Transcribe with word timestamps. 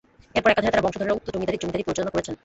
এরপর 0.37 0.51
একাধারে 0.51 0.73
তার 0.75 0.83
বংশধররা 0.85 1.15
উক্ত 1.17 1.27
জমিদারীর 1.35 1.61
জমিদারী 1.63 1.83
পরিচালনা 1.87 2.13
করেছেন। 2.13 2.35